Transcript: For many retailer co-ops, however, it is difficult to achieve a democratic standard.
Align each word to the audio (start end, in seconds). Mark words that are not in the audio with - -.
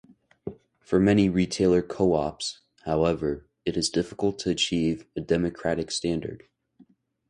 For 0.79 0.99
many 0.99 1.29
retailer 1.29 1.83
co-ops, 1.83 2.61
however, 2.85 3.45
it 3.65 3.77
is 3.77 3.91
difficult 3.91 4.39
to 4.39 4.49
achieve 4.49 5.05
a 5.15 5.21
democratic 5.21 5.91
standard. 5.91 6.47